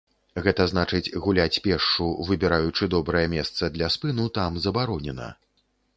Гэта 0.45 0.63
значыць, 0.71 1.13
гуляць 1.25 1.59
пешшу, 1.67 2.07
выбіраючы 2.29 2.89
добрае 2.97 3.23
месца 3.37 3.73
для 3.77 3.93
спыну, 3.97 4.25
там 4.39 4.59
забаронена. 4.65 5.29